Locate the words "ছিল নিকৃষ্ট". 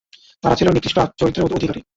0.55-0.97